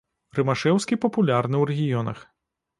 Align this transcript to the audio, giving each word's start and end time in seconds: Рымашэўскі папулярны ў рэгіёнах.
Рымашэўскі 0.37 0.97
папулярны 1.05 1.55
ў 1.61 1.63
рэгіёнах. 1.73 2.27